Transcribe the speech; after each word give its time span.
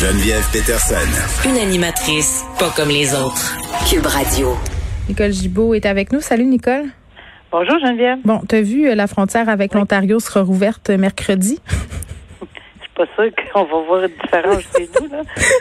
Geneviève 0.00 0.48
Peterson. 0.50 0.94
Une 1.46 1.58
animatrice 1.58 2.42
pas 2.58 2.70
comme 2.74 2.88
les 2.88 3.12
autres. 3.12 3.54
Cube 3.86 4.06
Radio. 4.06 4.56
Nicole 5.10 5.30
Gibault 5.30 5.74
est 5.74 5.84
avec 5.84 6.10
nous. 6.10 6.22
Salut 6.22 6.46
Nicole. 6.46 6.84
Bonjour 7.52 7.78
Geneviève. 7.80 8.16
Bon, 8.24 8.40
tu 8.48 8.54
as 8.54 8.62
vu 8.62 8.88
euh, 8.88 8.94
la 8.94 9.06
frontière 9.06 9.50
avec 9.50 9.74
l'Ontario 9.74 10.18
sera 10.18 10.40
rouverte 10.40 10.88
mercredi? 10.88 11.58
Pas 13.04 13.22
sûr 13.22 13.30
qu'on 13.52 13.64
va 13.64 13.82
voir 13.86 14.02
une 14.04 14.10
différence 14.22 14.62
chez 14.76 14.88
nous. 15.00 15.08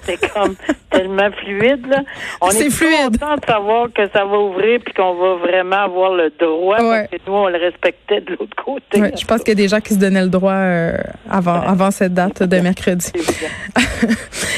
C'est 0.04 0.34
comme 0.34 0.56
tellement 0.90 1.30
fluide. 1.44 1.86
Là. 1.88 2.02
On 2.42 2.50
est 2.50 2.70
fluide. 2.70 3.20
content 3.20 3.36
de 3.36 3.46
savoir 3.46 3.88
que 3.94 4.08
ça 4.12 4.26
va 4.26 4.38
ouvrir 4.38 4.80
puis 4.84 4.94
qu'on 4.94 5.14
va 5.16 5.36
vraiment 5.36 5.84
avoir 5.84 6.14
le 6.14 6.32
droit 6.40 6.78
Ouais. 6.82 7.08
parce 7.12 7.24
que 7.24 7.30
nous, 7.30 7.36
on 7.38 7.48
le 7.48 7.58
respectait 7.58 8.22
de 8.22 8.32
l'autre 8.32 8.56
côté. 8.64 9.02
Ouais, 9.02 9.14
je 9.20 9.26
pense 9.26 9.40
qu'il 9.40 9.50
y 9.50 9.52
a 9.52 9.56
des 9.64 9.68
gens 9.68 9.80
qui 9.80 9.94
se 9.94 10.00
donnaient 10.00 10.22
le 10.24 10.30
droit 10.30 10.54
euh, 10.54 10.98
avant, 11.30 11.62
avant 11.62 11.92
cette 11.92 12.14
date 12.14 12.44
de 12.44 12.60
mercredi. 12.62 13.12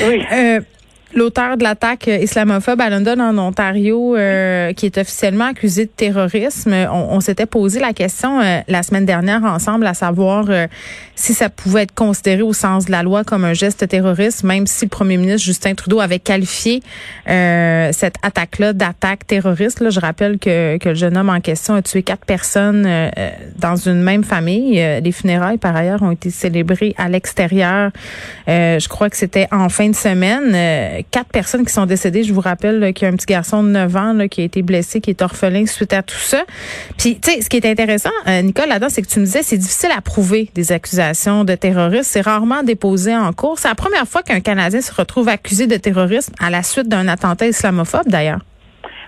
Oui. 0.07 0.23
Euh, 0.33 0.59
L'auteur 1.13 1.57
de 1.57 1.63
l'attaque 1.63 2.07
islamophobe 2.07 2.79
à 2.79 2.89
London, 2.89 3.19
en 3.19 3.37
Ontario, 3.37 4.15
euh, 4.15 4.71
qui 4.73 4.85
est 4.85 4.97
officiellement 4.97 5.45
accusé 5.45 5.85
de 5.85 5.91
terrorisme, 5.91 6.73
on, 6.91 7.19
s'était 7.19 7.45
posé 7.45 7.79
la 7.79 7.93
question 7.93 8.39
euh, 8.39 8.59
la 8.67 8.81
semaine 8.83 9.05
dernière 9.05 9.43
ensemble, 9.43 9.85
à 9.87 9.93
savoir 9.93 10.45
euh, 10.49 10.67
si 11.21 11.33
ça 11.33 11.49
pouvait 11.49 11.83
être 11.83 11.93
considéré 11.93 12.41
au 12.41 12.53
sens 12.53 12.85
de 12.85 12.91
la 12.91 13.03
loi 13.03 13.23
comme 13.23 13.45
un 13.45 13.53
geste 13.53 13.87
terroriste, 13.87 14.43
même 14.43 14.65
si 14.65 14.85
le 14.85 14.89
premier 14.89 15.17
ministre 15.17 15.45
Justin 15.45 15.75
Trudeau 15.75 15.99
avait 15.99 16.19
qualifié 16.19 16.81
euh, 17.29 17.91
cette 17.93 18.15
attaque-là 18.23 18.73
d'attaque 18.73 19.27
terroriste. 19.27 19.81
Là, 19.81 19.91
je 19.91 19.99
rappelle 19.99 20.39
que, 20.39 20.77
que 20.77 20.89
le 20.89 20.95
jeune 20.95 21.15
homme 21.17 21.29
en 21.29 21.39
question 21.39 21.75
a 21.75 21.83
tué 21.83 22.01
quatre 22.01 22.25
personnes 22.25 22.85
euh, 22.87 23.09
euh, 23.17 23.29
dans 23.59 23.75
une 23.75 24.01
même 24.01 24.23
famille. 24.23 24.81
Euh, 24.81 24.99
les 24.99 25.11
funérailles, 25.11 25.59
par 25.59 25.75
ailleurs, 25.75 26.01
ont 26.01 26.11
été 26.11 26.31
célébrées 26.31 26.95
à 26.97 27.07
l'extérieur. 27.07 27.91
Euh, 28.47 28.79
je 28.79 28.89
crois 28.89 29.09
que 29.11 29.17
c'était 29.17 29.47
en 29.51 29.69
fin 29.69 29.89
de 29.89 29.95
semaine. 29.95 31.00
Quatre 31.09 31.29
personnes 31.29 31.65
qui 31.65 31.73
sont 31.73 31.85
décédées. 31.85 32.23
Je 32.23 32.33
vous 32.33 32.41
rappelle 32.41 32.93
qu'il 32.93 33.07
y 33.07 33.09
a 33.09 33.13
un 33.13 33.15
petit 33.15 33.25
garçon 33.25 33.63
de 33.63 33.69
9 33.69 33.95
ans 33.95 34.27
qui 34.29 34.41
a 34.41 34.43
été 34.43 34.61
blessé, 34.61 35.01
qui 35.01 35.09
est 35.09 35.21
orphelin 35.21 35.65
suite 35.65 35.93
à 35.93 36.03
tout 36.03 36.15
ça. 36.15 36.43
Puis, 36.97 37.19
tu 37.19 37.31
sais, 37.31 37.41
ce 37.41 37.49
qui 37.49 37.57
est 37.57 37.65
intéressant, 37.65 38.11
euh, 38.27 38.41
Nicole, 38.41 38.69
là-dedans, 38.69 38.89
c'est 38.89 39.01
que 39.01 39.07
tu 39.07 39.19
me 39.19 39.25
disais, 39.25 39.43
c'est 39.43 39.57
difficile 39.57 39.91
à 39.95 40.01
prouver 40.01 40.49
des 40.53 40.71
accusations 40.71 41.43
de 41.43 41.55
terrorisme. 41.55 42.03
C'est 42.03 42.21
rarement 42.21 42.63
déposé 42.63 43.15
en 43.15 43.31
cours. 43.33 43.59
C'est 43.59 43.69
la 43.69 43.75
première 43.75 44.07
fois 44.07 44.23
qu'un 44.23 44.41
Canadien 44.41 44.81
se 44.81 44.93
retrouve 44.93 45.29
accusé 45.29 45.67
de 45.67 45.77
terrorisme 45.77 46.33
à 46.39 46.49
la 46.49 46.63
suite 46.63 46.87
d'un 46.87 47.07
attentat 47.07 47.47
islamophobe, 47.47 48.07
d'ailleurs. 48.07 48.41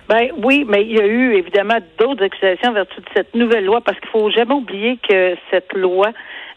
Ben 0.08 0.28
oui, 0.42 0.66
mais 0.68 0.82
il 0.82 0.92
y 0.92 1.00
a 1.00 1.06
eu 1.06 1.34
évidemment 1.34 1.78
d'autres 1.98 2.24
accusations 2.24 2.70
en 2.70 2.74
vertu 2.74 3.00
de 3.00 3.06
cette 3.16 3.34
nouvelle 3.34 3.64
loi 3.64 3.80
parce 3.80 3.98
qu'il 4.00 4.10
faut 4.10 4.30
jamais 4.30 4.52
oublier 4.52 4.98
que 5.08 5.34
cette 5.50 5.72
loi 5.72 6.10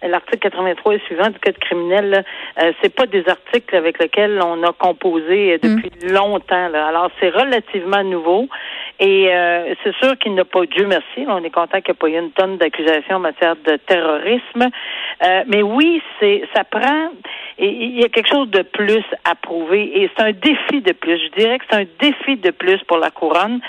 l'article 0.03 0.39
83 0.39 0.95
et 0.95 0.99
suivant 1.05 1.29
du 1.29 1.39
code 1.39 1.57
criminel, 1.59 2.23
euh, 2.61 2.71
c'est 2.81 2.93
pas 2.93 3.05
des 3.05 3.27
articles 3.27 3.75
avec 3.75 3.99
lesquels 3.99 4.39
on 4.43 4.63
a 4.63 4.73
composé 4.73 5.53
euh, 5.53 5.57
depuis 5.61 5.91
longtemps. 6.09 6.69
Là. 6.69 6.87
Alors 6.87 7.09
c'est 7.19 7.29
relativement 7.29 8.03
nouveau 8.03 8.47
et 8.99 9.29
euh, 9.31 9.73
c'est 9.83 9.95
sûr 9.97 10.17
qu'il 10.17 10.33
n'a 10.35 10.45
pas 10.45 10.65
Dieu 10.65 10.87
merci. 10.87 11.25
là, 11.25 11.37
on 11.39 11.43
est 11.43 11.49
content 11.49 11.81
qu'il 11.81 11.93
n'y 11.93 11.97
ait 11.97 11.99
pas 11.99 12.09
eu 12.09 12.19
une 12.19 12.31
tonne 12.31 12.57
d'accusations 12.57 13.17
en 13.17 13.19
matière 13.19 13.55
de 13.55 13.77
terrorisme. 13.77 14.69
Euh, 15.23 15.43
mais 15.47 15.61
oui, 15.61 16.01
c'est 16.19 16.43
ça 16.55 16.63
prend. 16.63 17.09
et 17.57 17.67
Il 17.67 17.99
y 17.99 18.03
a 18.03 18.09
quelque 18.09 18.29
chose 18.29 18.49
de 18.49 18.61
plus 18.61 19.03
à 19.23 19.35
prouver 19.35 20.01
et 20.01 20.09
c'est 20.15 20.23
un 20.23 20.31
défi 20.31 20.81
de 20.81 20.93
plus. 20.93 21.17
Je 21.17 21.39
dirais 21.39 21.59
que 21.59 21.65
c'est 21.69 21.77
un 21.77 21.85
défi 21.99 22.37
de 22.37 22.51
plus 22.51 22.83
pour 22.83 22.97
la 22.97 23.11
couronne 23.11 23.59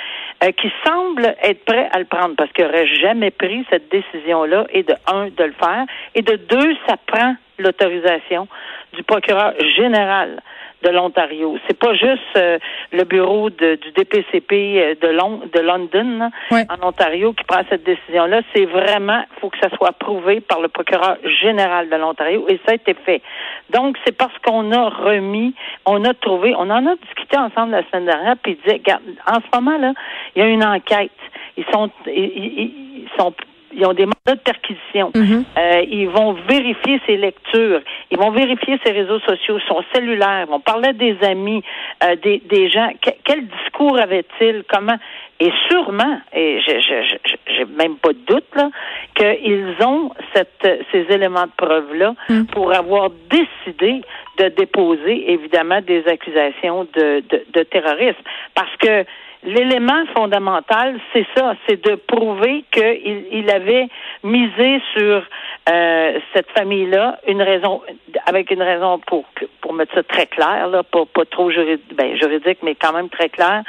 euh, 0.45 0.53
qui 0.53 0.71
semble 0.87 1.35
être 1.43 1.65
prêt 1.65 1.89
à 1.93 1.99
le 1.99 2.05
prendre 2.05 2.37
parce 2.37 2.53
qu'il 2.53 2.65
n'aurait 2.65 2.87
jamais 2.87 3.31
pris 3.31 3.67
cette 3.71 3.91
décision-là 3.91 4.67
et 4.71 4.83
de 4.83 4.95
un 5.07 5.27
de 5.29 5.45
le 5.45 5.53
faire 5.53 5.85
et 6.15 6.23
de 6.23 6.37
deux 6.37 6.77
ça 6.87 6.97
prend 7.07 7.35
l'autorisation 7.59 8.47
du 8.93 9.03
procureur 9.03 9.55
général 9.77 10.41
de 10.83 10.91
l'Ontario. 10.91 11.59
C'est 11.67 11.79
pas 11.79 11.95
juste 11.95 12.23
euh, 12.37 12.59
le 12.93 13.05
bureau 13.05 13.51
de, 13.51 13.75
du 13.77 13.91
DPCP 13.93 14.53
euh, 14.53 14.95
de, 15.01 15.09
Lon 15.09 15.41
de 15.53 15.61
London 15.61 16.31
en 16.69 16.87
Ontario 16.89 17.33
qui 17.33 17.45
prend 17.45 17.63
cette 17.69 17.83
décision-là. 17.85 18.43
C'est 18.55 18.65
vraiment, 18.67 19.23
faut 19.41 19.51
que 19.51 19.59
ça 19.59 19.71
soit 19.77 19.89
approuvé 19.89 20.41
par 20.41 20.61
le 20.61 20.69
procureur 20.69 21.17
général 21.43 21.89
de 21.89 21.97
l'Ontario 21.97 22.45
et 22.49 22.61
ça 22.65 22.73
a 22.73 22.75
été 22.75 22.95
fait. 22.95 23.23
Donc 23.71 23.97
c'est 24.07 24.17
parce 24.17 24.37
qu'on 24.39 24.71
a 24.73 24.89
remis, 24.89 25.55
on 25.85 26.05
a 26.05 26.15
trouvé, 26.15 26.55
on 26.57 26.71
en 26.71 26.87
a 26.87 26.95
discuté 26.97 27.37
ensemble 27.37 27.73
la 27.73 27.83
semaine 27.91 28.07
dernière, 28.07 28.37
puis 28.43 28.53
il 28.53 28.57
disait, 28.63 28.77
regarde, 28.79 29.03
en 29.27 29.35
ce 29.41 29.59
moment 29.61 29.79
là, 29.79 29.93
il 30.37 30.43
y 30.43 30.45
a 30.45 30.49
une 30.49 30.65
enquête. 30.65 31.11
Ils 31.57 31.65
sont, 31.73 31.91
ils, 32.07 32.13
ils- 32.15 32.75
ils 32.99 33.09
sont 33.19 33.33
ils 33.73 33.87
ont 33.87 33.93
des 33.93 34.07
mandats 34.07 34.35
de 34.35 34.41
perquisition. 34.41 35.11
Mhm. 35.15 35.45
Euh, 35.59 35.83
ils 35.89 36.09
vont 36.09 36.33
vérifier 36.49 37.01
ses 37.07 37.17
lectures. 37.17 37.81
Ils 38.11 38.19
vont 38.19 38.31
vérifier 38.31 38.79
ses 38.85 38.93
réseaux 38.93 39.21
sociaux, 39.21 39.59
son 39.69 39.83
cellulaire. 39.95 40.45
Ils 40.47 40.51
vont 40.51 40.61
parler 40.61 40.93
des 40.93 41.17
amis, 41.23 41.63
euh, 42.05 42.17
des, 42.17 42.39
des 42.49 42.69
gens. 42.69 42.91
Que- 43.01 43.11
quel 43.25 43.47
discours 43.47 43.99
avait-il? 43.99 44.65
Comment? 44.73 44.97
Et 45.41 45.53
sûrement, 45.71 46.19
et 46.35 46.61
je 46.67 47.17
j'ai 47.57 47.65
même 47.67 47.97
pas 47.97 48.13
de 48.13 48.19
doute, 48.27 48.45
là, 48.57 48.71
qu'ils 49.15 49.77
ont 49.87 50.11
cette, 50.35 50.85
ces 50.91 51.07
éléments 51.15 51.47
de 51.47 51.53
preuve-là 51.57 52.15
pour 52.53 52.75
avoir 52.75 53.11
décidé 53.31 54.03
de 54.39 54.49
déposer, 54.49 55.31
évidemment, 55.33 55.81
des 55.81 56.07
accusations 56.09 56.89
de, 56.93 57.23
de, 57.29 57.45
de 57.53 57.63
terrorisme. 57.63 58.19
Parce 58.55 58.75
que 58.79 59.05
L'élément 59.45 60.05
fondamental, 60.17 60.99
c'est 61.13 61.27
ça, 61.37 61.55
c'est 61.67 61.81
de 61.85 61.95
prouver 61.95 62.65
qu'il 62.73 63.25
il 63.31 63.49
avait 63.51 63.87
misé 64.25 64.83
sur 64.97 65.23
euh, 65.71 66.19
cette 66.35 66.51
famille-là, 66.57 67.21
une 67.29 67.41
raison, 67.43 67.83
avec 68.27 68.51
une 68.51 68.63
raison 68.63 68.99
pour 68.99 69.25
pour 69.61 69.75
mettre 69.75 69.95
ça 69.95 70.03
très 70.03 70.27
clair, 70.27 70.67
là, 70.69 70.83
pas, 70.83 71.05
pas 71.07 71.25
trop 71.25 71.51
juridique, 71.53 71.95
ben, 71.95 72.17
juridique, 72.17 72.59
mais 72.63 72.75
quand 72.75 72.93
même 72.93 73.09
très 73.11 73.29
clair, 73.29 73.63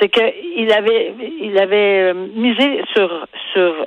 c'est 0.00 0.08
que 0.08 0.20
il 0.56 0.72
avait 0.72 1.14
il 1.40 1.58
avait 1.58 2.12
euh, 2.12 2.14
misé 2.14 2.82
sur 2.94 3.26
sur 3.52 3.86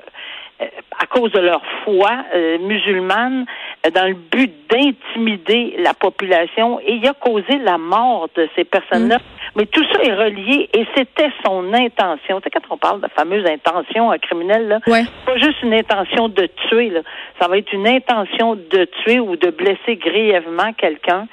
euh, 0.61 0.65
à 0.99 1.05
cause 1.07 1.31
de 1.31 1.39
leur 1.39 1.61
foi 1.83 2.11
euh, 2.35 2.57
musulmane, 2.59 3.45
dans 3.93 4.07
le 4.07 4.13
but 4.13 4.51
d'intimider 4.69 5.75
la 5.79 5.93
population, 5.93 6.79
et 6.81 6.93
il 6.93 7.07
a 7.07 7.13
causé 7.13 7.57
la 7.57 7.77
mort 7.77 8.29
de 8.35 8.47
ces 8.55 8.63
personnes-là. 8.63 9.17
Mais 9.55 9.65
tout 9.65 9.83
ça 9.91 10.01
est 10.03 10.13
relié, 10.13 10.69
et 10.73 10.85
c'était 10.95 11.29
son 11.45 11.73
intention. 11.73 12.39
Tu 12.39 12.43
sais, 12.45 12.49
quand 12.51 12.73
on 12.73 12.77
parle 12.77 13.01
de 13.01 13.07
fameuse 13.09 13.45
intention 13.45 14.11
euh, 14.11 14.17
criminelle, 14.17 14.67
là, 14.67 14.79
Ouais. 14.87 15.03
pas 15.25 15.37
juste 15.37 15.61
une 15.61 15.73
intention 15.73 16.29
de 16.29 16.47
tuer, 16.69 16.89
là. 16.89 17.01
ça 17.39 17.47
va 17.49 17.57
être 17.57 17.73
une 17.73 17.87
intention 17.87 18.55
de 18.55 18.85
tuer 19.03 19.19
ou 19.19 19.35
de 19.35 19.49
blesser 19.49 19.97
grièvement 19.97 20.71
quelqu'un 20.73 21.27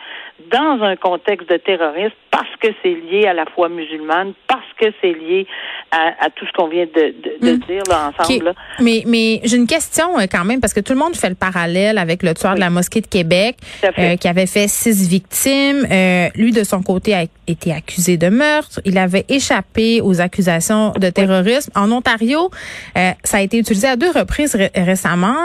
dans 0.51 0.83
un 0.83 0.97
contexte 0.97 1.49
de 1.51 1.57
terrorisme 1.57 2.15
parce 2.31 2.49
que 2.61 2.69
c'est 2.83 2.95
lié 2.95 3.27
à 3.27 3.35
la 3.35 3.45
foi 3.55 3.69
musulmane, 3.69 4.33
parce 4.47 4.67
que 4.81 4.87
c'est 5.01 5.13
lié 5.13 5.47
à, 5.91 6.15
à 6.27 6.31
tout 6.31 6.47
ce 6.47 6.53
qu'on 6.53 6.69
vient 6.69 6.87
de, 6.87 7.15
de, 7.41 7.47
de 7.47 7.53
Mm. 7.55 7.59
dire 7.67 7.83
là, 7.89 8.13
ensemble. 8.17 8.45
là. 8.47 8.53
Mais, 8.81 9.03
mais 9.07 9.41
j'ai 9.45 9.57
une 9.57 9.67
question 9.67 10.19
euh, 10.19 10.27
quand 10.31 10.45
même, 10.45 10.61
parce 10.61 10.73
que 10.73 10.81
tout 10.81 10.93
le 10.93 10.99
monde 10.99 11.17
fait 11.17 11.29
le 11.29 11.35
parallèle 11.35 11.99
avec 11.99 12.23
le 12.23 12.35
tueur 12.35 12.55
de 12.55 12.61
la 12.61 12.71
mosquée 12.71 13.01
de 13.01 13.07
Québec, 13.07 13.57
euh, 13.99 14.17
qui 14.17 14.29
avait 14.29 14.47
fait 14.47 14.69
six 14.69 15.09
victimes. 15.09 15.87
Euh, 15.91 16.29
lui, 16.37 16.53
de 16.53 16.63
son 16.65 16.83
côté, 16.83 17.15
a 17.15 17.25
été 17.47 17.73
accusé 17.73 18.17
de 18.17 18.29
meurtre. 18.29 18.81
Il 18.85 18.99
avait 18.99 19.25
échappé 19.29 20.01
aux 20.01 20.21
accusations 20.21 20.93
de 20.93 21.11
terrorisme. 21.11 21.73
En 21.75 21.91
Ontario, 21.91 22.51
euh, 22.97 23.11
ça 23.25 23.39
a 23.39 23.41
été 23.41 23.59
utilisé 23.59 23.89
à 23.89 23.97
deux 23.97 24.11
reprises 24.11 24.55
ré- 24.55 24.71
récemment. 24.75 25.37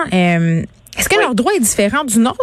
Est-ce 0.97 1.09
que 1.09 1.15
Oui. 1.15 1.21
leur 1.23 1.35
droit 1.35 1.51
est 1.53 1.59
différent 1.59 2.03
du 2.03 2.19
nôtre? 2.19 2.37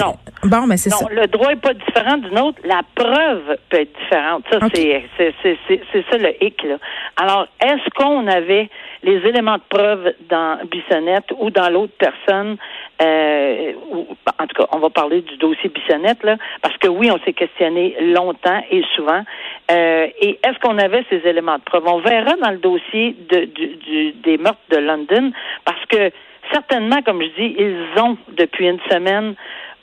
Non. 0.00 0.14
Bon, 0.44 0.66
mais 0.66 0.76
c'est 0.76 0.90
Non, 0.90 0.96
ça. 0.98 1.06
le 1.10 1.26
droit 1.26 1.48
n'est 1.48 1.56
pas 1.56 1.74
différent 1.74 2.16
du 2.18 2.30
nôtre. 2.30 2.58
La 2.64 2.80
preuve 2.94 3.56
peut 3.68 3.80
être 3.80 3.98
différente. 3.98 4.44
Ça, 4.50 4.58
OK. 4.58 4.70
c'est, 4.74 5.02
c'est, 5.16 5.34
c'est, 5.42 5.58
c'est, 5.68 5.80
c'est 5.92 6.04
ça 6.10 6.16
le 6.18 6.32
hic, 6.44 6.62
là. 6.62 6.76
Alors, 7.16 7.46
est-ce 7.60 7.88
qu'on 7.96 8.26
avait 8.26 8.68
les 9.02 9.16
éléments 9.28 9.56
de 9.56 9.62
preuve 9.68 10.12
dans 10.28 10.58
Bissonnette 10.70 11.26
ou 11.38 11.50
dans 11.50 11.68
l'autre 11.70 11.92
personne? 11.98 12.56
Euh, 13.02 13.72
ou, 13.92 14.06
en 14.38 14.46
tout 14.46 14.62
cas, 14.62 14.68
on 14.72 14.78
va 14.78 14.90
parler 14.90 15.22
du 15.22 15.36
dossier 15.38 15.70
Bissonnette, 15.70 16.22
là, 16.22 16.36
parce 16.62 16.76
que 16.76 16.88
oui, 16.88 17.10
on 17.10 17.18
s'est 17.24 17.32
questionné 17.32 17.96
longtemps 18.00 18.62
et 18.70 18.82
souvent. 18.94 19.22
Euh, 19.70 20.06
et 20.20 20.38
est-ce 20.44 20.58
qu'on 20.60 20.76
avait 20.78 21.04
ces 21.08 21.26
éléments 21.26 21.56
de 21.56 21.62
preuve? 21.62 21.86
On 21.86 22.00
verra 22.00 22.34
dans 22.36 22.50
le 22.50 22.58
dossier 22.58 23.16
de, 23.30 23.44
du, 23.46 23.66
du- 23.76 24.12
des 24.12 24.36
meurtres 24.36 24.58
de 24.70 24.76
London, 24.76 25.32
parce 25.64 25.84
que 25.86 26.10
certainement, 26.52 27.02
comme 27.02 27.22
je 27.22 27.28
dis, 27.40 27.56
ils 27.58 28.00
ont, 28.00 28.16
depuis 28.36 28.66
une 28.68 28.80
semaine, 28.90 29.34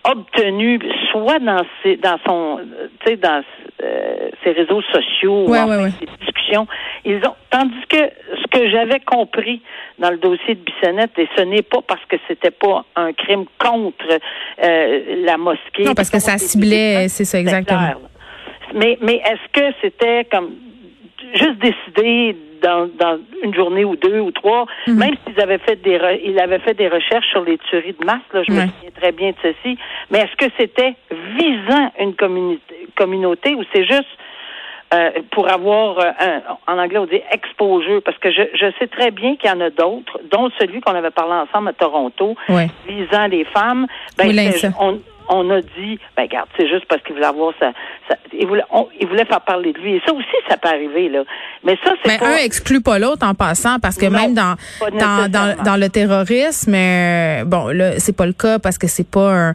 obtenu, 0.04 0.80
soit 1.12 1.40
dans 1.40 1.64
ses, 1.84 1.98
dans 1.98 2.18
son, 2.26 2.60
euh, 2.60 2.88
tu 3.02 3.12
sais, 3.12 3.18
dans 3.18 3.42
euh, 3.84 4.30
ses 4.44 4.52
réseaux 4.52 4.82
sociaux, 4.82 5.46
ou 5.46 5.52
Ouais, 5.52 5.64
ouais. 5.64 5.92
ses 6.00 6.06
discussions, 6.26 6.68
ils 7.04 7.18
ont, 7.26 7.36
tandis 7.50 7.86
que 7.90 7.98
ce 7.98 8.48
que 8.50 8.70
j'avais 8.70 9.00
compris 9.02 9.62
dans 10.00 10.10
le 10.12 10.18
dossier 10.18 10.56
de 10.56 10.62
Bissonnette, 10.62 11.18
et 11.18 11.28
ce 11.36 11.42
n'est 11.42 11.62
pas 11.62 11.82
parce 11.86 12.04
que 12.06 12.16
c'était 12.28 12.52
pas 12.52 12.86
un 12.96 13.12
crime 13.14 13.46
contre 13.60 14.20
euh, 14.64 15.26
la 15.26 15.38
mosquée. 15.38 15.84
Non, 15.84 15.94
parce 15.94 16.10
que 16.10 16.20
ça 16.20 16.38
ciblait, 16.38 17.08
c'est 17.10 17.26
ça, 17.26 17.40
exactement. 17.40 17.80
clair. 17.80 17.98
Mais, 18.74 18.98
mais 19.02 19.16
est-ce 19.16 19.52
que 19.60 19.76
c'était 19.82 20.26
comme 20.26 20.52
juste 21.34 21.58
décider 21.60 22.36
dans, 22.62 22.88
dans 22.98 23.18
une 23.44 23.54
journée 23.54 23.86
ou 23.86 23.96
deux 23.96 24.20
ou 24.20 24.32
trois, 24.32 24.66
Mhm. 24.88 24.96
même 24.98 25.14
s'ils 25.26 25.40
avaient 25.42 25.58
fait 25.60 25.76
des 25.82 25.98
re- 25.98 26.20
il 26.24 26.40
avait 26.40 26.60
fait 26.60 26.74
des 26.74 26.88
recherches 26.88 27.28
sur 27.32 27.44
les 27.44 27.58
tueries 27.58 27.96
de 28.00 28.06
masse, 28.06 28.22
là, 28.34 28.44
je 28.48 28.52
me 28.52 28.62
souviens 28.62 28.92
très 29.00 29.12
bien 29.12 29.30
de 29.32 29.36
ceci, 29.42 29.78
mais 30.12 30.20
est-ce 30.20 30.36
que 30.36 30.52
c'était 30.58 30.96
visant 31.38 31.92
une 32.00 32.16
communauté, 32.16 32.88
communauté 32.96 33.56
ou 33.56 33.64
c'est 33.74 33.86
juste 33.86 34.08
euh, 34.94 35.12
pour 35.32 35.50
avoir 35.52 36.00
euh, 36.00 36.12
un, 36.20 36.42
en 36.74 36.78
anglais 36.80 36.98
on 37.00 37.06
dit 37.06 37.22
exposure? 37.32 38.02
Parce 38.04 38.18
que 38.20 38.32
je, 38.32 38.44
je 38.54 38.68
sais 38.80 38.88
très 38.88 39.12
bien 39.12 39.36
qu'il 39.36 39.50
y 39.50 39.54
en 39.54 39.60
a 39.62 39.70
d'autres, 39.70 40.20
dont 40.32 40.50
celui 40.60 40.80
qu'on 40.82 40.96
avait 40.96 41.12
parlé 41.12 41.34
ensemble 41.34 41.70
à 41.70 41.74
Toronto, 41.74 42.36
visant 42.88 43.28
les 43.28 43.44
femmes. 43.46 43.88
Ben, 44.18 44.28
Oui, 44.28 44.34
là, 44.34 44.44
c'est- 44.52 44.60
ça. 44.60 44.70
on, 44.80 45.00
on 45.30 45.50
a 45.50 45.62
dit, 45.62 46.00
ben 46.16 46.24
regarde, 46.24 46.48
c'est 46.58 46.68
juste 46.68 46.86
parce 46.88 47.02
qu'il 47.04 47.14
voulait 47.16 47.26
avoir 47.28 47.54
ça, 47.60 47.72
ça 48.10 48.16
il, 48.38 48.46
voulait, 48.48 48.64
on- 48.72 48.88
il 49.00 49.08
voulait 49.08 49.26
faire 49.26 49.42
parler 49.42 49.74
de 49.74 49.80
lui. 49.80 49.96
Et 49.96 50.02
ça 50.06 50.14
aussi, 50.14 50.26
ça 50.50 50.58
peut 50.58 50.70
arriver 50.70 51.10
là. 51.10 51.24
Mais 51.64 51.78
ça, 51.84 51.92
c'est 52.04 52.12
Mais 52.12 52.18
pas. 52.18 52.28
un 52.34 52.38
exclut 52.38 52.82
pas 52.82 53.00
l'autre 53.00 53.26
en 53.28 53.34
passant 53.34 53.80
parce 53.80 53.96
que 53.98 54.06
Non, 54.06 54.12
même 54.20 54.34
dans 54.34 54.56
dans, 55.00 55.64
dans, 55.64 55.76
le 55.80 55.90
terrorisme, 55.90 56.74
euh, 56.74 57.44
bon 57.46 57.68
là 57.68 58.00
c'est 58.00 58.16
pas 58.16 58.26
le 58.26 58.34
cas 58.34 58.60
parce 58.60 58.78
que 58.78 58.88
c'est 58.88 59.08
pas 59.10 59.32
un- 59.50 59.54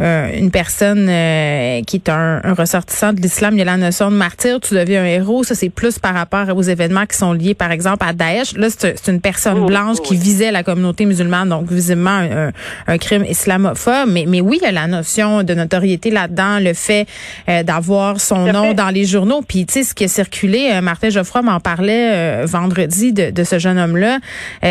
un- 0.00 0.30
une 0.32 0.52
personne 0.52 1.08
euh, 1.08 1.80
qui 1.84 1.96
est 1.96 2.08
un, 2.08 2.40
un 2.44 2.54
ressortissant 2.54 3.12
de 3.12 3.20
l'islam. 3.20 3.54
Il 3.54 3.58
y 3.58 3.62
a 3.62 3.64
la 3.64 3.76
notion 3.76 4.10
de 4.12 4.16
martyr, 4.16 4.60
tu 4.60 4.74
deviens 4.74 5.02
un 5.02 5.06
héros. 5.06 5.42
Ça 5.42 5.54
c'est 5.56 5.70
plus 5.70 5.98
par 5.98 6.14
rapport 6.14 6.46
aux 6.56 6.62
événements 6.62 7.06
qui 7.06 7.16
sont 7.16 7.32
liés 7.32 7.54
par 7.54 7.72
exemple 7.72 8.04
à 8.08 8.12
Daesh. 8.12 8.54
Là 8.56 8.68
c'est 8.70 9.08
une 9.08 9.20
personne 9.20 9.58
Oh, 9.62 9.66
blanche 9.66 9.96
oh, 9.98 10.02
qui 10.02 10.16
visait 10.16 10.52
la 10.52 10.62
communauté 10.62 11.04
musulmane, 11.04 11.48
donc 11.48 11.66
visiblement 11.68 12.10
un, 12.10 12.48
un- 12.48 12.52
un 12.86 12.98
crime 12.98 13.24
islamophobe. 13.24 14.08
Mais 14.08 14.24
mais 14.28 14.40
oui 14.40 14.58
il 14.60 14.64
y 14.64 14.68
a 14.68 14.72
la 14.72 14.86
notion 14.86 15.07
de 15.16 15.54
notoriété 15.54 16.10
là-dedans, 16.10 16.58
le 16.60 16.74
fait 16.74 17.06
euh, 17.48 17.62
d'avoir 17.62 18.20
son 18.20 18.52
nom 18.52 18.68
fait. 18.68 18.74
dans 18.74 18.90
les 18.90 19.04
journaux. 19.04 19.42
Puis 19.42 19.66
tu 19.66 19.72
sais 19.74 19.82
ce 19.82 19.94
qui 19.94 20.04
a 20.04 20.08
circulé, 20.08 20.70
euh, 20.72 20.80
Martin 20.80 21.08
Geoffroy 21.08 21.42
m'en 21.42 21.60
parlait 21.60 22.12
euh, 22.42 22.46
vendredi 22.46 23.12
de, 23.12 23.30
de 23.30 23.44
ce 23.44 23.58
jeune 23.58 23.78
homme-là, 23.78 24.18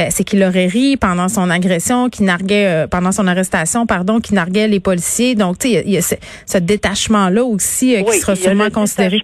c'est 0.10 0.24
qu'il 0.24 0.44
aurait 0.44 0.68
ri 0.68 0.98
pendant 0.98 1.28
son 1.30 1.50
agression, 1.50 2.10
qui 2.10 2.24
narguait 2.24 2.86
pendant 2.92 3.12
son 3.12 3.28
arrestation, 3.28 3.86
pardon, 3.86 4.20
qui 4.20 4.34
narguait 4.34 4.68
les 4.68 4.80
policiers. 4.80 5.36
Donc 5.36 5.58
tu 5.60 5.70
sais 5.70 5.74
il 5.74 5.76
y 5.76 5.78
a- 5.78 5.84
il 5.88 5.92
y, 5.94 5.98
a 5.98 6.02
ce, 6.02 6.16
ce 6.46 6.58
détachement-là 6.58 7.44
aussi 7.44 7.96
qui 8.06 8.18
sera 8.20 8.36
sûrement 8.36 8.70
considéré. 8.70 9.22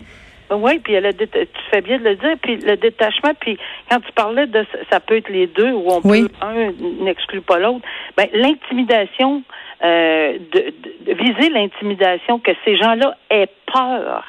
Oui, 0.56 0.80
puis 0.84 0.94
le 1.00 1.12
tu 1.14 1.26
fais 1.72 1.82
bien 1.82 1.98
de 1.98 2.04
le 2.04 2.16
dire, 2.16 2.36
puis 2.42 2.58
le 2.58 2.78
détachement, 2.78 3.32
puis 3.40 3.58
quand 3.90 4.00
tu 4.02 4.12
parlais 4.14 4.46
de 4.46 4.64
ça 4.92 5.00
peut 5.00 5.18
être 5.18 5.30
les 5.30 5.48
deux 5.48 5.72
ou 5.72 5.84
on 5.88 6.02
Oui. 6.04 6.24
peut 6.24 6.30
un 6.46 7.04
n'exclut 7.04 7.42
pas 7.42 7.58
l'autre. 7.58 7.82
Ben 8.18 8.28
l'intimidation, 8.34 9.42
euh, 9.84 10.38
de, 10.52 10.74
de- 11.06 11.14
viser 11.14 11.50
l'intimidation 11.50 12.40
que 12.40 12.52
ces 12.64 12.76
gens-là 12.78 13.16
aient 13.30 13.50
peur. 13.72 14.24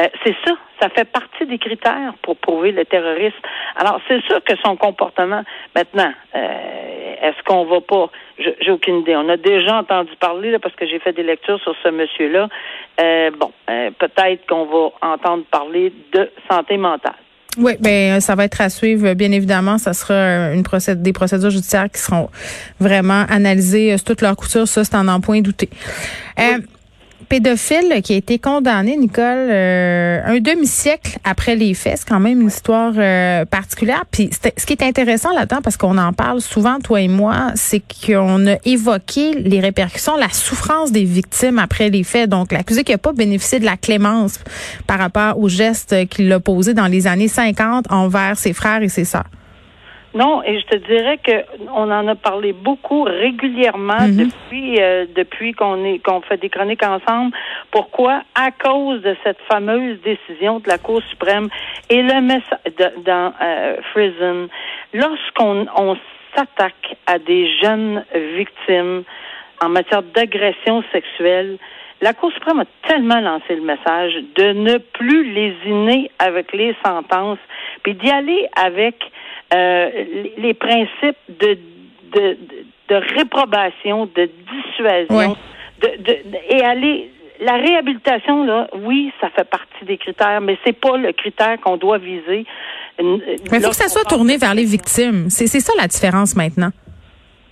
euh, 0.00 0.06
c'est 0.24 0.34
ça, 0.44 0.52
ça 0.80 0.88
fait 0.90 1.04
partie 1.04 1.46
des 1.46 1.58
critères 1.58 2.14
pour 2.22 2.36
prouver 2.36 2.72
le 2.72 2.84
terrorisme. 2.84 3.36
Alors, 3.76 4.00
c'est 4.08 4.22
sûr 4.24 4.42
que 4.42 4.54
son 4.64 4.76
comportement, 4.76 5.42
maintenant, 5.74 6.12
euh, 6.34 7.14
est-ce 7.22 7.42
qu'on 7.44 7.64
va 7.64 7.80
pas, 7.80 8.10
j'ai 8.38 8.70
aucune 8.70 8.98
idée. 9.00 9.16
On 9.16 9.28
a 9.28 9.36
déjà 9.36 9.76
entendu 9.78 10.10
parler, 10.20 10.50
là, 10.50 10.58
parce 10.58 10.74
que 10.74 10.86
j'ai 10.86 10.98
fait 10.98 11.12
des 11.12 11.22
lectures 11.22 11.60
sur 11.60 11.74
ce 11.82 11.88
monsieur-là. 11.88 12.48
Euh, 13.00 13.30
bon, 13.38 13.52
euh, 13.70 13.90
peut-être 13.98 14.46
qu'on 14.46 14.64
va 14.66 14.90
entendre 15.02 15.44
parler 15.50 15.92
de 16.12 16.30
santé 16.50 16.76
mentale. 16.76 17.14
Oui, 17.58 17.72
ben 17.80 18.20
ça 18.20 18.34
va 18.34 18.44
être 18.44 18.60
à 18.60 18.68
suivre, 18.68 19.14
bien 19.14 19.32
évidemment. 19.32 19.78
Ça 19.78 19.94
sera 19.94 20.14
euh, 20.14 20.54
une 20.54 20.62
procédure, 20.62 21.02
des 21.02 21.12
procédures 21.12 21.50
judiciaires 21.50 21.88
qui 21.90 22.00
seront 22.00 22.28
vraiment 22.80 23.24
analysées 23.28 23.92
euh, 23.92 23.96
sur 23.96 24.04
toute 24.04 24.20
leur 24.20 24.36
couture. 24.36 24.68
Ça, 24.68 24.84
c'est 24.84 24.94
en 24.94 25.08
en 25.08 25.20
point 25.20 25.40
douté. 25.40 25.70
Euh, 26.38 26.58
pédophile 27.28 28.00
qui 28.02 28.14
a 28.14 28.16
été 28.16 28.38
condamné, 28.38 28.96
Nicole, 28.96 29.24
euh, 29.24 30.20
un 30.24 30.38
demi-siècle 30.40 31.18
après 31.24 31.56
les 31.56 31.74
faits. 31.74 31.98
C'est 31.98 32.08
quand 32.08 32.20
même 32.20 32.40
une 32.40 32.48
histoire 32.48 32.92
euh, 32.96 33.44
particulière. 33.44 34.04
Puis 34.10 34.30
ce 34.32 34.66
qui 34.66 34.72
est 34.72 34.82
intéressant 34.82 35.32
là-dedans, 35.32 35.60
parce 35.62 35.76
qu'on 35.76 35.98
en 35.98 36.12
parle 36.12 36.40
souvent, 36.40 36.78
toi 36.78 37.00
et 37.00 37.08
moi, 37.08 37.52
c'est 37.54 37.80
qu'on 37.80 38.46
a 38.46 38.56
évoqué 38.64 39.34
les 39.34 39.60
répercussions, 39.60 40.16
la 40.16 40.28
souffrance 40.30 40.92
des 40.92 41.04
victimes 41.04 41.58
après 41.58 41.90
les 41.90 42.04
faits. 42.04 42.30
Donc, 42.30 42.52
l'accusé 42.52 42.84
qui 42.84 42.92
n'a 42.92 42.98
pas 42.98 43.12
bénéficié 43.12 43.58
de 43.58 43.64
la 43.64 43.76
clémence 43.76 44.38
par 44.86 44.98
rapport 44.98 45.38
aux 45.38 45.48
gestes 45.48 46.08
qu'il 46.08 46.32
a 46.32 46.40
posés 46.40 46.74
dans 46.74 46.86
les 46.86 47.06
années 47.06 47.28
50 47.28 47.86
envers 47.90 48.38
ses 48.38 48.52
frères 48.52 48.82
et 48.82 48.88
ses 48.88 49.04
sœurs. 49.04 49.28
Non, 50.16 50.42
et 50.42 50.58
je 50.58 50.64
te 50.64 50.76
dirais 50.76 51.18
que 51.18 51.44
on 51.74 51.90
en 51.90 52.08
a 52.08 52.14
parlé 52.14 52.54
beaucoup 52.54 53.02
régulièrement 53.02 54.00
Mhm. 54.08 54.16
depuis 54.24 54.76
euh, 54.80 55.04
depuis 55.14 55.52
qu'on 55.52 55.84
est 55.84 55.98
qu'on 55.98 56.22
fait 56.22 56.38
des 56.38 56.48
chroniques 56.48 56.82
ensemble. 56.82 57.36
Pourquoi? 57.70 58.22
À 58.34 58.50
cause 58.50 59.02
de 59.02 59.14
cette 59.22 59.40
fameuse 59.46 60.00
décision 60.00 60.58
de 60.60 60.68
la 60.68 60.78
Cour 60.78 61.02
suprême 61.10 61.48
et 61.90 62.00
le 62.02 62.20
message 62.22 62.60
dans 63.04 63.34
euh, 63.42 63.76
Friesen, 63.92 64.48
lorsqu'on 64.94 65.66
on 65.76 65.96
s'attaque 66.34 66.96
à 67.06 67.18
des 67.18 67.50
jeunes 67.62 68.02
victimes 68.38 69.02
en 69.60 69.68
matière 69.68 70.02
d'agression 70.02 70.82
sexuelle, 70.92 71.58
la 72.00 72.14
Cour 72.14 72.32
suprême 72.32 72.60
a 72.60 72.88
tellement 72.88 73.20
lancé 73.20 73.54
le 73.54 73.62
message 73.62 74.14
de 74.34 74.52
ne 74.52 74.78
plus 74.78 75.24
lésiner 75.30 76.10
avec 76.18 76.52
les 76.54 76.74
sentences, 76.84 77.38
puis 77.82 77.92
d'y 77.94 78.10
aller 78.10 78.48
avec 78.56 78.96
euh, 79.54 79.90
les, 79.94 80.34
les 80.38 80.54
principes 80.54 81.16
de, 81.28 81.58
de, 82.12 82.20
de, 82.20 82.36
de 82.88 82.94
réprobation, 83.16 84.06
de 84.14 84.28
dissuasion, 84.52 85.16
Ouais. 85.16 85.28
de, 85.82 86.16
et 86.50 86.62
aller. 86.64 87.10
La 87.38 87.56
réhabilitation, 87.56 88.44
là, 88.44 88.66
oui, 88.80 89.12
ça 89.20 89.28
fait 89.28 89.44
partie 89.44 89.84
des 89.84 89.98
critères, 89.98 90.40
mais 90.40 90.56
c'est 90.64 90.72
pas 90.72 90.96
le 90.96 91.12
critère 91.12 91.60
qu'on 91.60 91.76
doit 91.76 91.98
viser. 91.98 92.46
Mais 92.98 93.18
il 93.52 93.60
faut 93.60 93.68
que 93.68 93.76
ça 93.76 93.88
soit 93.88 94.04
tourné 94.04 94.38
vers 94.38 94.54
les 94.54 94.64
victimes. 94.64 95.28
C'est 95.28 95.46
ça 95.46 95.74
la 95.78 95.86
différence 95.86 96.34
maintenant. 96.34 96.70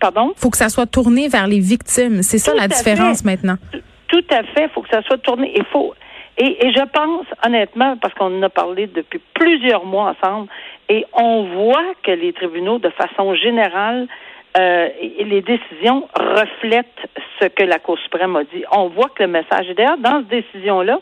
Pardon? 0.01 0.33
faut 0.37 0.49
que 0.49 0.57
ça 0.57 0.71
soit 0.71 0.87
tourné 0.87 1.29
vers 1.29 1.47
les 1.47 1.61
victimes. 1.61 2.23
C'est 2.23 2.39
ça 2.39 2.55
la 2.55 2.67
différence 2.67 3.19
fait. 3.23 3.27
maintenant. 3.27 3.57
Tout 4.09 4.25
à 4.31 4.43
fait, 4.43 4.65
il 4.65 4.69
faut 4.75 4.81
que 4.81 4.89
ça 4.91 5.03
soit 5.03 5.19
tourné. 5.19 5.53
Il 5.55 5.65
faut 5.67 5.93
et, 6.37 6.67
et 6.67 6.73
je 6.73 6.85
pense 6.93 7.27
honnêtement, 7.45 7.97
parce 7.97 8.15
qu'on 8.15 8.39
en 8.39 8.43
a 8.43 8.49
parlé 8.49 8.87
depuis 8.87 9.21
plusieurs 9.35 9.85
mois 9.85 10.15
ensemble, 10.17 10.49
et 10.89 11.07
on 11.13 11.45
voit 11.45 11.95
que 12.03 12.11
les 12.11 12.33
tribunaux, 12.33 12.79
de 12.79 12.91
façon 12.91 13.35
générale, 13.35 14.07
euh, 14.57 14.89
les 15.19 15.43
décisions 15.43 16.09
reflètent 16.17 16.87
ce 17.41 17.47
que 17.47 17.65
la 17.65 17.81
Cour 17.81 17.99
suprême 17.99 18.37
a 18.37 18.45
dit. 18.45 18.65
On 18.71 18.87
voit 18.89 19.09
que 19.09 19.25
le 19.25 19.29
message, 19.29 19.69
et 19.69 19.75
d'ailleurs, 19.75 19.99
dans 19.99 20.19
cette 20.19 20.29
décision-là, 20.29 21.01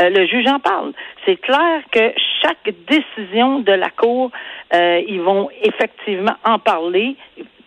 euh, 0.00 0.10
le 0.10 0.26
juge 0.26 0.46
en 0.48 0.58
parle. 0.58 0.92
C'est 1.24 1.36
clair 1.36 1.82
que 1.92 2.12
chaque 2.42 2.74
décision 2.88 3.60
de 3.60 3.72
la 3.72 3.90
Cour, 3.90 4.32
euh, 4.74 5.00
ils 5.06 5.20
vont 5.20 5.48
effectivement 5.62 6.34
en 6.44 6.58
parler. 6.58 7.16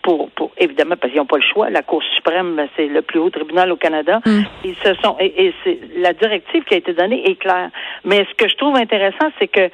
Pour, 0.04 0.32
pour 0.32 0.52
évidemment 0.58 0.96
parce 1.00 1.12
qu'ils 1.12 1.22
n'ont 1.22 1.28
pas 1.28 1.38
le 1.38 1.44
choix. 1.44 1.70
La 1.70 1.84
Cour 1.84 2.02
suprême, 2.16 2.56
ben, 2.56 2.68
c'est 2.76 2.88
le 2.88 3.02
plus 3.04 3.20
haut 3.20 3.30
tribunal 3.30 3.72
au 3.72 3.76
Canada. 3.76 4.20
Mm. 4.26 4.42
Ils 4.66 4.76
se 4.78 4.94
sont 4.96 5.16
et, 5.20 5.46
et 5.46 5.54
c'est 5.64 5.80
la 5.98 6.14
directive 6.14 6.64
qui 6.64 6.74
a 6.74 6.78
été 6.78 6.94
donnée 6.94 7.30
est 7.30 7.36
claire. 7.36 7.70
Mais 8.04 8.26
ce 8.30 8.34
que 8.36 8.50
je 8.50 8.56
trouve 8.56 8.76
intéressant, 8.76 9.30
c'est 9.38 9.48
que 9.48 9.70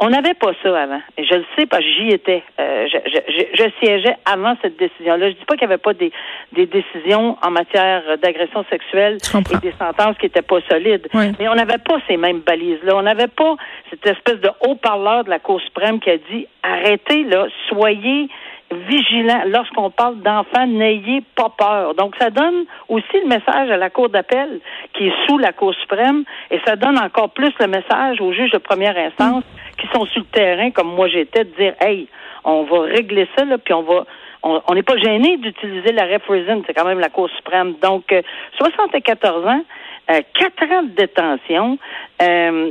on 0.00 0.10
n'avait 0.10 0.34
pas 0.34 0.52
ça 0.62 0.80
avant. 0.80 1.00
Et 1.16 1.24
je 1.24 1.34
le 1.34 1.44
sais 1.56 1.66
parce 1.66 1.82
que 1.82 1.90
j'y 1.90 2.10
étais. 2.10 2.42
Euh, 2.60 2.86
je, 2.86 2.98
je, 3.10 3.18
je, 3.32 3.64
je 3.64 3.70
siégeais 3.80 4.16
avant 4.24 4.54
cette 4.62 4.76
décision-là. 4.78 5.30
Je 5.30 5.34
dis 5.34 5.44
pas 5.44 5.56
qu'il 5.56 5.66
n'y 5.66 5.72
avait 5.72 5.82
pas 5.82 5.92
des, 5.92 6.12
des 6.52 6.66
décisions 6.66 7.36
en 7.42 7.50
matière 7.50 8.02
d'agression 8.18 8.64
sexuelle 8.70 9.18
et 9.52 9.56
des 9.56 9.72
sentences 9.72 10.16
qui 10.18 10.26
n'étaient 10.26 10.42
pas 10.42 10.60
solides. 10.70 11.08
Oui. 11.14 11.32
Mais 11.40 11.48
on 11.48 11.54
n'avait 11.56 11.78
pas 11.78 11.98
ces 12.06 12.16
mêmes 12.16 12.40
balises-là. 12.40 12.94
On 12.94 13.02
n'avait 13.02 13.26
pas 13.26 13.56
cette 13.90 14.06
espèce 14.06 14.40
de 14.40 14.50
haut-parleur 14.60 15.24
de 15.24 15.30
la 15.30 15.40
Cour 15.40 15.60
suprême 15.60 15.98
qui 15.98 16.10
a 16.10 16.16
dit 16.16 16.46
arrêtez 16.62 17.24
là, 17.24 17.46
soyez 17.68 18.28
vigilants 18.70 19.42
lorsqu'on 19.46 19.90
parle 19.90 20.20
d'enfants, 20.20 20.66
n'ayez 20.66 21.22
pas 21.34 21.50
peur. 21.56 21.94
Donc 21.94 22.14
ça 22.18 22.30
donne 22.30 22.64
aussi 22.88 23.20
le 23.22 23.28
message 23.28 23.70
à 23.70 23.76
la 23.76 23.90
Cour 23.90 24.08
d'appel 24.08 24.60
qui 24.94 25.08
est 25.08 25.26
sous 25.26 25.38
la 25.38 25.52
Cour 25.52 25.74
suprême 25.74 26.24
et 26.50 26.60
ça 26.66 26.76
donne 26.76 26.98
encore 26.98 27.30
plus 27.30 27.52
le 27.60 27.66
message 27.66 28.20
aux 28.20 28.32
juges 28.32 28.52
de 28.52 28.58
première 28.58 28.96
instance 28.96 29.44
qui 29.78 29.86
sont 29.94 30.04
sur 30.06 30.20
le 30.20 30.26
terrain 30.26 30.70
comme 30.70 30.94
moi 30.94 31.08
j'étais 31.08 31.44
de 31.44 31.50
dire 31.56 31.74
hey, 31.80 32.08
on 32.44 32.64
va 32.64 32.80
régler 32.82 33.28
ça 33.36 33.44
là 33.44 33.58
puis 33.58 33.74
on 33.74 33.82
va 33.82 34.04
on 34.42 34.74
n'est 34.74 34.84
pas 34.84 34.96
gêné 34.96 35.36
d'utiliser 35.36 35.92
la 35.92 36.06
représente, 36.06 36.64
c'est 36.66 36.74
quand 36.74 36.84
même 36.84 37.00
la 37.00 37.08
Cour 37.08 37.28
suprême. 37.36 37.74
Donc, 37.82 38.12
euh, 38.12 38.22
74 38.56 39.46
ans, 39.46 39.64
euh, 40.10 40.20
4 40.38 40.72
ans 40.72 40.82
de 40.84 40.94
détention. 40.94 41.78
Euh, 42.22 42.70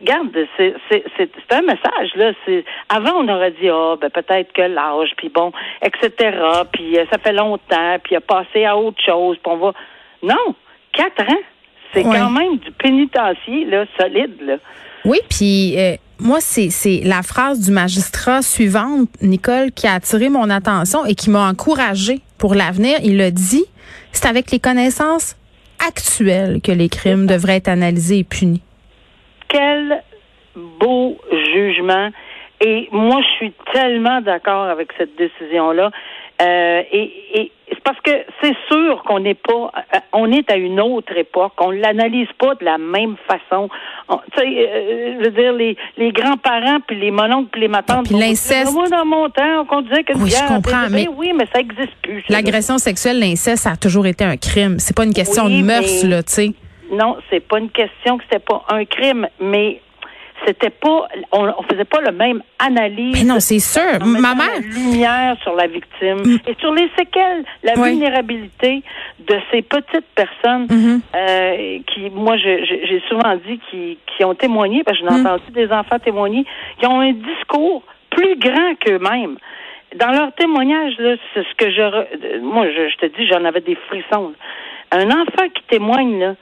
regarde, 0.00 0.36
c'est 0.58 1.52
un 1.52 1.62
message, 1.62 2.10
là. 2.16 2.32
Avant, 2.88 3.20
on 3.22 3.28
aurait 3.28 3.52
dit, 3.52 3.68
ah, 3.70 3.94
ben 4.00 4.10
peut-être 4.10 4.52
que 4.52 4.62
l'âge, 4.62 5.10
puis 5.16 5.28
bon, 5.28 5.52
etc., 5.82 6.36
puis 6.72 6.98
euh, 6.98 7.04
ça 7.10 7.18
fait 7.18 7.32
longtemps, 7.32 7.98
puis 8.02 8.12
il 8.14 8.16
a 8.16 8.20
passé 8.20 8.64
à 8.64 8.76
autre 8.76 9.02
chose, 9.04 9.36
puis 9.42 9.52
on 9.52 9.56
va... 9.56 9.72
Non, 10.22 10.54
4 10.92 11.22
ans, 11.22 11.38
c'est 11.92 12.04
Ouais. 12.04 12.16
quand 12.18 12.30
même 12.30 12.56
du 12.58 12.70
pénitencier, 12.72 13.64
là, 13.66 13.84
solide, 13.98 14.34
là. 14.44 14.56
Oui, 15.04 15.18
puis 15.28 15.74
euh, 15.78 15.96
moi, 16.18 16.38
c'est 16.40 16.70
c'est 16.70 17.02
la 17.04 17.22
phrase 17.22 17.60
du 17.60 17.70
magistrat 17.70 18.40
suivante, 18.42 19.08
Nicole, 19.20 19.70
qui 19.70 19.86
a 19.86 19.92
attiré 19.94 20.28
mon 20.30 20.48
attention 20.50 21.04
et 21.04 21.14
qui 21.14 21.28
m'a 21.30 21.46
encouragée 21.48 22.20
pour 22.38 22.54
l'avenir. 22.54 22.98
Il 23.04 23.20
a 23.20 23.30
dit, 23.30 23.64
c'est 24.12 24.26
avec 24.26 24.50
les 24.50 24.58
connaissances 24.58 25.36
actuelles 25.86 26.60
que 26.62 26.72
les 26.72 26.88
crimes 26.88 27.26
devraient 27.26 27.56
être 27.56 27.68
analysés 27.68 28.18
et 28.18 28.24
punis? 28.24 28.62
quelle 29.54 30.02
beau 30.54 31.16
jugement. 31.52 32.10
Et 32.60 32.88
moi, 32.92 33.20
je 33.20 33.36
suis 33.36 33.52
tellement 33.72 34.20
d'accord 34.20 34.64
avec 34.64 34.88
cette 34.98 35.16
décision-là. 35.16 35.90
Euh, 36.42 36.82
et, 36.92 37.52
parce 37.84 38.00
que 38.00 38.10
c'est 38.42 38.54
sûr 38.70 39.02
qu'on 39.06 39.20
n'est 39.20 39.34
pas, 39.34 39.70
euh, 39.94 39.98
on 40.12 40.32
est 40.32 40.50
à 40.50 40.56
une 40.56 40.80
autre 40.80 41.16
époque. 41.16 41.52
On 41.60 41.70
l'analyse 41.70 42.28
pas 42.38 42.54
de 42.54 42.64
la 42.64 42.78
même 42.78 43.16
façon. 43.28 43.68
Tu 44.08 44.40
sais, 44.40 44.46
euh, 44.46 45.18
je 45.18 45.24
veux 45.24 45.30
dire 45.30 45.52
les, 45.52 45.76
les 45.98 46.10
grands-parents 46.10 46.80
puis 46.86 46.98
les 46.98 47.10
mononcles 47.10 47.50
puis 47.52 47.60
les 47.60 47.68
matantes. 47.68 48.06
Puis 48.06 48.14
l'inceste. 48.14 48.72
Moi, 48.72 48.88
dans 48.88 49.04
mon 49.04 49.28
temps, 49.28 49.66
on 49.70 49.82
disait 49.82 50.02
que 50.02 50.14
oui, 50.14 50.30
je 50.30 50.48
comprends, 50.48 50.88
mais 50.90 51.06
oui, 51.08 51.32
mais 51.36 51.46
ça 51.52 51.60
existe 51.60 51.94
plus. 52.02 52.24
L'agression 52.28 52.78
sexuelle, 52.78 53.20
l'inceste, 53.20 53.64
ça 53.64 53.72
a 53.72 53.76
toujours 53.76 54.06
été 54.06 54.24
un 54.24 54.36
crime. 54.36 54.78
C'est 54.78 54.96
pas 54.96 55.04
une 55.04 55.14
question 55.14 55.48
de 55.48 55.62
mœurs, 55.62 56.04
là, 56.04 56.22
tu 56.22 56.32
sais. 56.32 56.50
Non, 56.90 57.16
c'est 57.30 57.40
pas 57.40 57.58
une 57.58 57.70
question 57.70 58.18
que 58.18 58.24
c'est 58.30 58.44
pas 58.44 58.64
un 58.68 58.84
crime, 58.84 59.26
mais 59.40 59.80
c'était 60.46 60.70
pas, 60.70 61.08
on, 61.32 61.48
on, 61.58 61.62
faisait 61.62 61.84
pas 61.84 62.00
le 62.00 62.12
même 62.12 62.42
analyse. 62.58 63.14
Mais 63.14 63.24
non, 63.24 63.40
c'est 63.40 63.58
sûr. 63.58 64.04
Ma 64.04 64.34
mère. 64.34 64.60
lumière 64.60 65.36
sur 65.42 65.54
la 65.54 65.66
victime 65.66 66.22
mm. 66.24 66.38
et 66.46 66.54
sur 66.58 66.72
les 66.72 66.90
séquelles, 66.98 67.44
la 67.62 67.74
vulnérabilité 67.74 68.82
de 69.20 69.36
ces 69.50 69.62
petites 69.62 70.06
personnes 70.14 70.66
mm-hmm. 70.66 71.00
euh, 71.14 71.78
qui, 71.86 72.10
moi, 72.10 72.36
j'ai 72.36 73.02
souvent 73.08 73.36
dit, 73.46 73.60
qui, 73.70 73.98
qui 74.06 74.24
ont 74.24 74.34
témoigné, 74.34 74.82
parce 74.84 74.98
que 74.98 75.06
j'en 75.06 75.16
ai 75.16 75.20
mm. 75.20 75.26
entendu 75.26 75.50
des 75.52 75.70
enfants 75.72 75.98
témoigner, 75.98 76.44
qui 76.78 76.86
ont 76.86 77.00
un 77.00 77.12
discours 77.12 77.82
plus 78.10 78.36
grand 78.38 78.74
qu'eux-mêmes. 78.80 79.36
Dans 79.96 80.10
leur 80.10 80.32
témoignage, 80.34 80.94
là, 80.98 81.16
c'est 81.32 81.44
ce 81.44 81.54
que 81.56 81.70
je, 81.70 82.40
moi, 82.40 82.66
je, 82.68 82.88
je 82.88 82.96
te 82.96 83.06
dis, 83.06 83.26
j'en 83.28 83.44
avais 83.44 83.60
des 83.60 83.76
frissons. 83.88 84.32
Un 84.90 85.06
enfant 85.06 85.48
qui 85.54 85.62
témoigne, 85.68 86.18
là, 86.18 86.34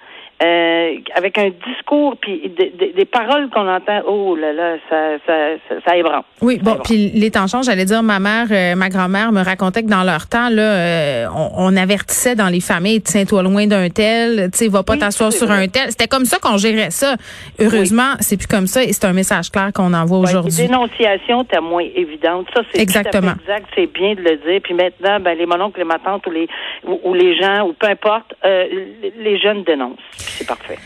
euh, 0.42 0.94
avec 1.14 1.38
un 1.38 1.50
discours 1.68 2.16
puis 2.20 2.50
des 2.50 3.04
paroles 3.04 3.48
qu'on 3.50 3.68
entend, 3.68 4.00
oh 4.08 4.34
là 4.34 4.52
là, 4.52 4.76
ça, 4.88 4.96
ça, 5.24 5.34
ça, 5.68 5.74
ça 5.86 5.96
ébranle. 5.96 6.22
Oui, 6.40 6.58
bon, 6.60 6.78
puis 6.82 7.10
les 7.10 7.30
temps 7.30 7.46
changent. 7.46 7.66
J'allais 7.66 7.84
dire, 7.84 8.02
ma 8.02 8.18
mère, 8.18 8.46
euh, 8.50 8.74
ma 8.74 8.88
grand-mère 8.88 9.30
me 9.30 9.44
racontait 9.44 9.82
que 9.82 9.88
dans 9.88 10.02
leur 10.02 10.28
temps, 10.28 10.48
là, 10.48 10.62
euh, 10.62 11.26
on, 11.56 11.76
avertissait 11.76 12.34
dans 12.34 12.48
les 12.48 12.60
familles, 12.60 13.02
tiens-toi 13.02 13.42
loin 13.42 13.66
d'un 13.66 13.88
tel, 13.88 14.50
tu 14.52 14.58
sais, 14.58 14.68
va 14.68 14.82
pas 14.82 14.96
t'asseoir 14.96 15.32
sur 15.32 15.50
un 15.50 15.68
tel. 15.68 15.90
C'était 15.90 16.08
comme 16.08 16.24
ça 16.24 16.38
qu'on 16.38 16.56
gérait 16.56 16.90
ça. 16.90 17.14
Heureusement, 17.60 18.14
c'est 18.20 18.36
plus 18.36 18.48
comme 18.48 18.66
ça 18.66 18.82
et 18.82 18.92
c'est 18.92 19.06
un 19.06 19.12
message 19.12 19.50
clair 19.50 19.70
qu'on 19.72 19.94
envoie 19.94 20.18
aujourd'hui. 20.18 20.62
Les 20.62 20.68
dénonciations, 20.68 21.44
t'as 21.44 21.60
moins 21.60 21.86
évidente. 21.94 22.46
Ça, 22.54 22.62
c'est 22.72 22.80
exactement 22.80 23.34
exact. 23.40 23.66
C'est 23.76 23.86
bien 23.86 24.14
de 24.14 24.22
le 24.22 24.36
dire. 24.38 24.60
Puis 24.62 24.74
maintenant, 24.74 25.20
ben 25.20 25.38
les 25.38 25.46
mononcles, 25.46 25.78
les 25.78 25.84
matantes 25.84 26.26
ou 26.26 26.30
les 26.30 26.48
ou, 26.84 27.14
les 27.14 27.36
gens 27.36 27.66
ou 27.66 27.74
peu 27.74 27.86
importe, 27.86 28.34
les 28.44 29.38
jeunes 29.38 29.62
dénoncent 29.62 30.31
c'est 30.38 30.46
parfait. 30.46 30.78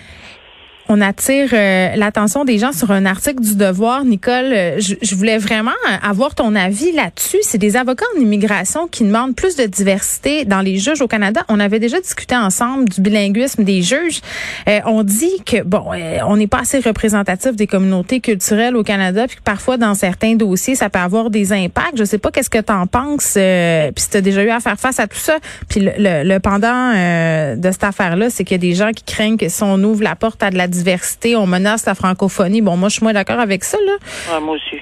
On 0.89 1.01
attire 1.01 1.49
euh, 1.53 1.97
l'attention 1.97 2.45
des 2.45 2.59
gens 2.59 2.73
sur 2.73 2.93
un 2.93 3.07
article 3.07 3.41
du 3.41 3.57
Devoir. 3.57 4.05
Nicole, 4.05 4.53
euh, 4.53 4.79
je, 4.79 5.15
voulais 5.17 5.39
vraiment 5.39 5.73
avoir 6.01 6.37
ton 6.37 6.55
avis 6.55 6.93
là-dessus. 6.93 7.39
C'est 7.43 7.59
des 7.59 7.77
avocats 7.77 8.05
en 8.17 8.21
immigration 8.21 8.87
qui 8.87 9.03
demandent 9.03 9.35
plus 9.35 9.57
de 9.57 9.65
diversité 9.65 10.45
dans 10.45 10.61
les 10.61 10.79
juges 10.79 11.01
au 11.01 11.09
Canada. 11.09 11.43
On 11.49 11.59
avait 11.59 11.81
déjà 11.81 12.01
discuté 12.01 12.37
ensemble 12.37 12.89
du 12.89 13.01
bilinguisme 13.01 13.65
des 13.65 13.83
juges. 13.83 14.21
Euh, 14.69 14.79
on 14.87 15.03
dit 15.03 15.43
que, 15.45 15.63
bon, 15.63 15.87
on 16.27 16.37
n'est 16.37 16.47
pas 16.47 16.61
assez 16.61 16.79
représentatif 16.79 17.57
des 17.57 17.67
communautés 17.67 18.21
culturelles 18.21 18.77
au 18.77 18.85
Canada, 18.85 19.27
puis 19.27 19.39
que 19.39 19.43
parfois, 19.43 19.79
dans 19.79 19.95
certains 19.95 20.37
dossiers, 20.37 20.77
ça 20.77 20.89
peut 20.89 21.01
avoir 21.01 21.31
des 21.31 21.53
impacts. 21.53 21.97
Je 21.97 22.05
sais 22.05 22.19
pas 22.19 22.31
qu'est-ce 22.31 22.51
que 22.51 22.59
tu 22.59 22.73
en 22.73 22.87
penses, 22.87 23.33
puis 23.33 24.03
si 24.03 24.11
tu 24.11 24.17
as 24.19 24.21
déjà 24.21 24.45
eu 24.45 24.51
à 24.51 24.61
faire 24.61 24.79
face 24.79 25.01
à 25.01 25.09
tout 25.09 25.19
ça. 25.19 25.39
Puis 25.69 25.81
le, 25.81 26.23
le 26.23 26.39
pendant 26.39 26.93
de 27.57 27.71
cette 27.73 27.85
affaire-là, 27.85 28.31
c'est 28.31 28.45
qu'il 28.45 28.55
y 28.55 28.61
a 28.61 28.71
des 28.71 28.75
gens 28.75 28.93
qui 28.93 29.03
craignent 29.03 29.37
que 29.37 29.49
si 29.49 29.63
on 29.63 29.83
ouvre 29.83 30.03
la 30.03 30.15
porte 30.15 30.43
à 30.43 30.51
de 30.51 30.57
la 30.57 30.69
on 31.37 31.47
menace 31.47 31.87
la 31.87 31.95
francophonie. 31.95 32.63
Bon, 32.63 32.77
moi, 32.77 32.89
je 32.89 32.95
suis 32.95 33.03
moins 33.03 33.13
d'accord 33.13 33.39
avec 33.39 33.65
ça, 33.65 33.79
là. 33.87 34.41
moi 34.41 34.57
aussi. 34.57 34.81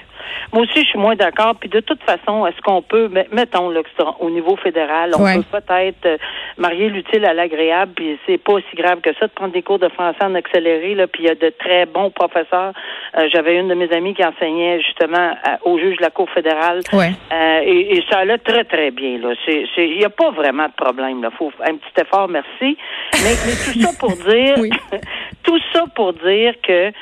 Moi 0.52 0.62
aussi, 0.62 0.82
je 0.82 0.88
suis 0.88 0.98
moins 0.98 1.16
d'accord. 1.16 1.54
Puis 1.58 1.68
de 1.68 1.80
toute 1.80 2.02
façon, 2.02 2.46
est-ce 2.46 2.60
qu'on 2.62 2.82
peut, 2.82 3.10
mettons, 3.32 3.70
là, 3.70 3.80
au 4.20 4.30
niveau 4.30 4.56
fédéral, 4.56 5.12
on 5.18 5.24
peut 5.24 5.60
peut-être 5.60 6.06
euh, 6.06 6.16
marier 6.58 6.88
l'utile 6.88 7.24
à 7.24 7.34
l'agréable, 7.34 7.92
puis 7.96 8.18
c'est 8.26 8.38
pas 8.38 8.54
aussi 8.54 8.76
grave 8.76 9.00
que 9.00 9.12
ça 9.14 9.26
de 9.26 9.32
prendre 9.32 9.52
des 9.52 9.62
cours 9.62 9.78
de 9.78 9.88
français 9.88 10.22
en 10.22 10.34
accéléré, 10.34 10.94
là, 10.94 11.06
puis 11.06 11.24
il 11.24 11.26
y 11.26 11.30
a 11.30 11.34
de 11.34 11.52
très 11.58 11.86
bons 11.86 12.10
professeurs. 12.10 12.72
Euh, 13.16 13.28
j'avais 13.32 13.56
une 13.56 13.68
de 13.68 13.74
mes 13.74 13.92
amies 13.92 14.14
qui 14.14 14.24
enseignait 14.24 14.80
justement 14.80 15.34
au 15.64 15.78
juge 15.78 15.96
de 15.96 16.02
la 16.02 16.10
Cour 16.10 16.28
fédérale. 16.30 16.80
Euh, 16.92 17.60
et, 17.64 18.02
ça 18.10 18.18
allait 18.18 18.38
très, 18.38 18.64
très 18.64 18.90
bien. 18.90 19.18
Là. 19.18 19.34
Il 19.48 19.96
n'y 19.96 20.04
a 20.04 20.10
pas 20.10 20.30
vraiment 20.30 20.66
de 20.66 20.72
problème. 20.72 21.20
Il 21.22 21.36
faut 21.36 21.52
un 21.60 21.76
petit 21.76 22.00
effort, 22.00 22.28
merci. 22.28 22.76
Mais, 23.12 23.34
tout 23.64 23.80
ça 23.80 23.90
pour 23.98 24.12
dire 24.28 24.54
tout 25.42 25.58
ça 25.72 25.84
pour 25.94 26.12
dire 26.12 26.54
que 26.62 26.92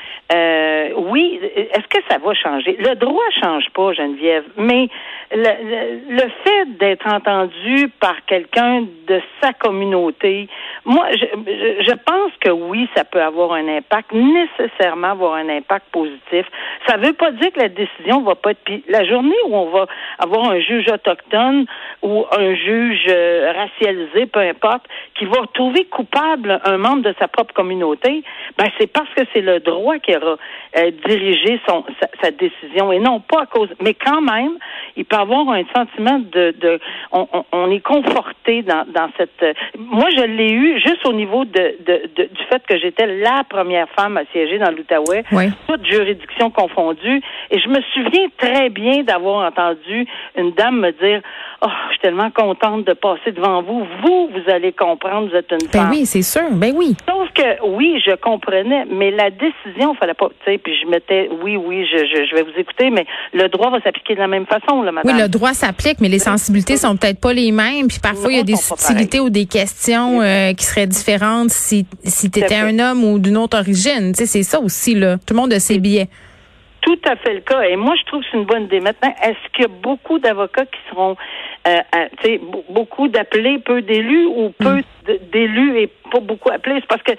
oui, 0.95 1.39
est-ce 1.55 1.87
que 1.87 2.03
ça 2.09 2.17
va 2.17 2.33
changer? 2.33 2.77
Le 2.79 2.95
droit 2.95 3.22
change 3.41 3.69
pas, 3.73 3.93
Geneviève, 3.93 4.45
mais 4.57 4.89
le, 5.35 6.29
fait 6.43 6.77
d'être 6.77 7.07
entendu 7.07 7.89
par 7.99 8.23
quelqu'un 8.25 8.85
de 9.07 9.21
sa 9.41 9.53
communauté, 9.53 10.47
moi, 10.85 11.07
je, 11.11 11.93
pense 12.05 12.31
que 12.39 12.49
oui, 12.49 12.87
ça 12.95 13.03
peut 13.03 13.21
avoir 13.21 13.53
un 13.53 13.67
impact, 13.67 14.11
nécessairement 14.11 15.11
avoir 15.11 15.35
un 15.35 15.49
impact 15.49 15.87
positif. 15.91 16.45
Ça 16.87 16.97
veut 16.97 17.13
pas 17.13 17.31
dire 17.31 17.51
que 17.51 17.59
la 17.59 17.69
décision 17.69 18.21
va 18.21 18.35
pas 18.35 18.51
être... 18.51 18.59
La 18.87 19.05
journée 19.05 19.35
où 19.47 19.55
on 19.55 19.69
va 19.69 19.87
avoir 20.19 20.49
un 20.51 20.59
juge 20.59 20.87
autochtone 20.89 21.65
ou 22.01 22.25
un 22.31 22.53
juge 22.55 23.05
euh, 23.09 23.53
racialisé, 23.55 24.25
peu 24.27 24.39
importe, 24.39 24.85
qui 25.17 25.25
va 25.25 25.41
trouver 25.53 25.85
coupable 25.85 26.59
un 26.65 26.77
membre 26.77 27.03
de 27.03 27.15
sa 27.19 27.27
propre 27.27 27.53
communauté, 27.53 28.23
ben 28.57 28.67
c'est 28.77 28.91
parce 28.91 29.09
que 29.15 29.21
c'est 29.33 29.41
le 29.41 29.59
droit 29.59 29.97
qui 29.99 30.15
aura 30.15 30.37
euh, 30.77 30.91
dirigé 31.07 31.59
son, 31.67 31.85
sa, 31.99 32.07
sa 32.21 32.31
décision 32.31 32.91
et 32.91 32.99
non 32.99 33.12
pas 33.19 33.43
à 33.43 33.45
cause. 33.45 33.69
Mais 33.81 33.93
quand 33.93 34.21
même, 34.21 34.57
il 34.95 35.05
peut 35.05 35.15
avoir 35.15 35.49
un 35.49 35.63
sentiment 35.75 36.19
de, 36.19 36.53
de 36.59 36.79
on, 37.11 37.27
on, 37.51 37.71
est 37.71 37.79
conforté 37.79 38.61
dans, 38.61 38.85
dans 38.93 39.09
cette. 39.17 39.57
Moi, 39.77 40.09
je 40.15 40.23
l'ai 40.23 40.51
eu 40.51 40.79
juste 40.79 41.05
au 41.05 41.13
niveau 41.13 41.45
de, 41.45 41.75
de, 41.85 42.25
du 42.25 42.43
fait 42.49 42.63
que 42.67 42.77
j'étais 42.77 43.07
la 43.07 43.43
première 43.47 43.87
femme 43.89 44.17
à 44.17 44.25
siéger 44.31 44.57
dans 44.57 44.71
l'Outaouais, 44.71 45.23
oui. 45.31 45.49
toute 45.67 45.85
juridiction 45.85 46.49
confondue, 46.49 47.21
et 47.51 47.59
je 47.59 47.69
me 47.69 47.81
souviens 47.93 48.27
très 48.37 48.69
bien 48.69 49.03
d'avoir 49.03 49.47
entendu 49.47 50.05
une 50.35 50.51
dame 50.51 50.79
me 50.79 50.91
dire, 50.91 51.21
oh, 51.63 51.69
je 51.87 51.93
suis 51.93 52.01
tellement 52.01 52.31
contente 52.31 52.85
de 52.85 52.93
passer 52.93 53.31
devant 53.31 53.61
vous. 53.61 53.85
Vous, 54.03 54.29
vous 54.29 54.51
allez 54.51 54.71
comprendre, 54.71 55.29
vous 55.29 55.35
êtes 55.35 55.51
une 55.51 55.67
ben 55.71 55.79
femme. 55.79 55.91
oui, 55.91 56.05
c'est 56.05 56.21
sûr. 56.21 56.51
Ben 56.51 56.73
oui. 56.75 56.95
Sauf 57.07 57.29
que 57.33 57.65
oui, 57.67 58.01
je 58.05 58.15
comprenais, 58.15 58.85
mais 58.89 59.11
la 59.11 59.29
décision, 59.29 59.93
fallait 59.95 60.13
pas, 60.13 60.29
tu 60.29 60.51
sais, 60.51 60.57
puis 60.57 60.73
je 60.81 60.87
mettais, 60.87 61.29
oui, 61.43 61.57
oui, 61.57 61.85
je, 61.91 61.97
je, 61.99 62.25
je 62.25 62.35
vais 62.35 62.43
vous 62.43 62.57
écouter, 62.59 62.89
mais 62.89 63.05
le 63.33 63.47
droit 63.49 63.69
va 63.69 63.79
s'appliquer 63.81 64.15
de 64.15 64.19
la 64.19 64.27
même 64.27 64.45
façon, 64.45 64.81
là, 64.81 64.91
madame. 64.91 65.15
Oui, 65.15 65.21
le 65.21 65.27
droit 65.29 65.53
s'applique, 65.53 65.99
mais 66.01 66.09
les 66.09 66.19
sensibilités 66.19 66.77
sont 66.77 66.95
peut-être 66.97 67.19
pas 67.19 67.33
les 67.33 67.51
mêmes. 67.51 67.87
Puis 67.87 67.99
parfois, 68.01 68.31
il 68.31 68.37
y 68.37 68.41
a 68.41 68.43
des 68.43 68.55
subtilités 68.55 69.19
ou 69.19 69.29
des 69.29 69.45
questions 69.45 70.21
euh, 70.21 70.53
qui 70.53 70.65
seraient 70.65 70.87
différentes 70.87 71.49
si, 71.49 71.85
si 72.03 72.29
tu 72.29 72.39
étais 72.39 72.55
un 72.55 72.77
homme 72.79 73.03
ou 73.03 73.19
d'une 73.19 73.37
autre 73.37 73.57
origine. 73.57 74.11
Tu 74.13 74.19
sais, 74.19 74.25
c'est 74.25 74.43
ça 74.43 74.59
aussi, 74.59 74.95
là. 74.95 75.17
Tout 75.17 75.33
le 75.33 75.39
monde 75.39 75.53
a 75.53 75.59
ses 75.59 75.79
billets. 75.79 76.07
Tout 76.81 76.99
à 77.05 77.15
fait 77.15 77.33
le 77.35 77.39
cas. 77.39 77.61
Et 77.61 77.77
moi, 77.77 77.93
je 77.97 78.05
trouve 78.05 78.21
que 78.21 78.27
c'est 78.29 78.37
une 78.37 78.45
bonne 78.45 78.63
idée. 78.63 78.81
Maintenant, 78.81 79.13
est-ce 79.23 79.53
qu'il 79.53 79.63
y 79.63 79.65
a 79.65 79.71
beaucoup 79.81 80.19
d'avocats 80.19 80.65
qui 80.65 80.79
seront, 80.89 81.15
euh, 81.67 81.79
tu 82.19 82.23
sais, 82.23 82.41
beaucoup 82.69 83.07
d'appelés, 83.07 83.59
peu 83.59 83.81
d'élus 83.81 84.25
ou 84.25 84.49
peu 84.57 84.77
mm. 84.77 84.83
d'élus 85.31 85.77
et 85.77 85.87
pas 86.11 86.19
beaucoup 86.19 86.49
appelés? 86.51 86.75
C'est 86.79 86.87
parce 86.87 87.03
que 87.03 87.13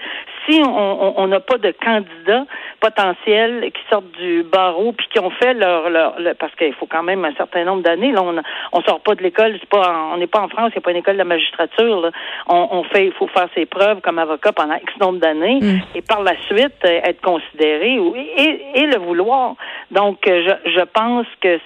si 0.45 0.61
on 0.63 1.27
n'a 1.27 1.39
pas 1.39 1.57
de 1.57 1.71
candidats 1.83 2.45
potentiels 2.85 3.71
qui 3.73 3.81
sortent 3.89 4.11
du 4.19 4.43
barreau 4.43 4.91
puis 4.91 5.07
qui 5.11 5.19
ont 5.19 5.31
fait 5.31 5.53
leur, 5.53 5.89
leur, 5.89 6.13
parce 6.39 6.53
qu'il 6.55 6.73
faut 6.73 6.85
quand 6.85 7.01
même 7.03 7.25
un 7.25 7.33
certain 7.33 7.63
nombre 7.63 7.81
d'années. 7.81 8.11
Là, 8.11 8.21
on, 8.21 8.35
on 8.73 8.81
sort 8.81 8.99
pas 8.99 9.15
de 9.15 9.23
l'école, 9.23 9.57
c'est 9.59 9.69
pas, 9.69 10.09
on 10.13 10.17
n'est 10.17 10.27
pas 10.27 10.41
en 10.41 10.49
France, 10.49 10.69
il 10.69 10.77
n'y 10.77 10.83
a 10.83 10.85
pas 10.87 10.91
une 10.91 10.97
école 10.97 11.15
de 11.15 11.23
la 11.25 11.31
magistrature. 11.35 12.01
Là. 12.01 12.11
On, 12.47 12.67
on 12.71 12.83
fait, 12.83 13.05
il 13.07 13.13
faut 13.13 13.27
faire 13.27 13.47
ses 13.55 13.65
preuves 13.65 14.01
comme 14.01 14.19
avocat 14.19 14.51
pendant 14.51 14.75
X 14.75 14.93
nombre 14.99 15.19
d'années 15.19 15.59
mm. 15.61 15.79
et 15.95 16.01
par 16.01 16.21
la 16.21 16.35
suite 16.43 16.83
euh, 16.85 17.09
être 17.09 17.21
considéré 17.21 17.95
et, 17.95 18.51
et 18.75 18.85
le 18.85 18.97
vouloir. 18.99 19.55
Donc, 19.91 20.27
euh, 20.27 20.43
je, 20.65 20.71
je 20.71 20.81
pense 20.81 21.27
que 21.41 21.59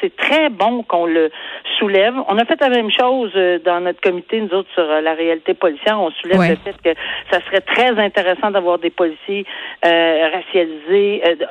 c'est 0.00 0.14
très 0.16 0.50
bon 0.50 0.82
qu'on 0.84 1.06
le 1.06 1.30
soulève. 1.78 2.14
On 2.28 2.38
a 2.38 2.44
fait 2.44 2.60
la 2.60 2.68
même 2.68 2.90
chose 2.90 3.32
euh, 3.34 3.58
dans 3.64 3.80
notre 3.80 4.00
comité, 4.00 4.40
nous 4.40 4.54
autres, 4.56 4.70
sur 4.74 4.86
la 4.86 5.14
réalité 5.14 5.54
policière. 5.54 6.00
On 6.00 6.10
soulève 6.10 6.40
le 6.40 6.56
fait 6.56 6.76
que 6.82 6.92
ça 7.30 7.40
serait 7.46 7.60
très 7.60 7.98
intéressant 7.98 8.50
d'avoir 8.50 8.78
des 8.78 8.90
policiers 8.90 9.44
euh, 9.84 10.28
racialisés, 10.32 10.59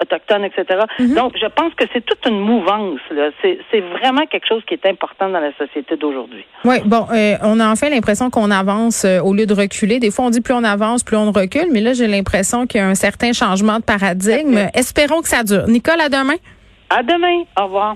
autochtones, 0.01 0.45
etc. 0.45 0.81
Mm-hmm. 0.99 1.15
Donc, 1.15 1.33
je 1.39 1.47
pense 1.47 1.73
que 1.75 1.85
c'est 1.93 2.05
toute 2.05 2.25
une 2.25 2.39
mouvance. 2.39 2.99
C'est 3.41 3.79
vraiment 3.79 4.25
quelque 4.25 4.47
chose 4.47 4.63
qui 4.67 4.73
est 4.73 4.85
important 4.85 5.29
dans 5.29 5.39
la 5.39 5.51
société 5.57 5.95
d'aujourd'hui. 5.97 6.45
Oui, 6.65 6.77
bon, 6.85 7.07
on 7.43 7.59
a 7.59 7.69
enfin 7.69 7.89
l'impression 7.89 8.29
qu'on 8.29 8.51
avance 8.51 9.05
au 9.23 9.33
lieu 9.33 9.45
de 9.45 9.53
reculer. 9.53 9.99
Des 9.99 10.11
fois, 10.11 10.25
on 10.25 10.29
dit 10.29 10.41
plus 10.41 10.53
on 10.53 10.63
avance, 10.63 11.03
plus 11.03 11.17
on 11.17 11.31
recule, 11.31 11.67
mais 11.71 11.81
là, 11.81 11.93
j'ai 11.93 12.07
l'impression 12.07 12.67
qu'il 12.67 12.81
y 12.81 12.83
a 12.83 12.87
un 12.87 12.95
certain 12.95 13.33
changement 13.33 13.77
de 13.77 13.83
paradigme. 13.83 14.69
Espérons 14.73 15.21
que 15.21 15.27
ça 15.27 15.43
dure. 15.43 15.67
Nicole, 15.67 16.01
à 16.01 16.09
demain. 16.09 16.35
À 16.89 17.03
demain. 17.03 17.43
Au 17.59 17.65
revoir. 17.65 17.95